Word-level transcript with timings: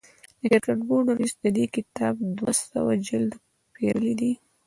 د 0.39 0.41
کرکټ 0.51 0.79
بورډ 0.87 1.07
رئیس 1.19 1.33
د 1.43 1.45
دې 1.57 1.65
کتاب 1.75 2.15
دوه 2.37 2.53
سوه 2.69 2.91
جلده 3.07 3.37
پېرلي 3.73 4.13
دي. 4.19 4.31